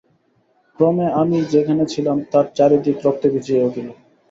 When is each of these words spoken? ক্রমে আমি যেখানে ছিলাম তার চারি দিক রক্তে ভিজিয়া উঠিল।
ক্রমে 0.79 1.07
আমি 1.21 1.37
যেখানে 1.53 1.83
ছিলাম 1.93 2.17
তার 2.31 2.45
চারি 2.57 2.77
দিক 2.85 2.97
রক্তে 3.05 3.27
ভিজিয়া 3.33 3.65
উঠিল। 3.67 3.87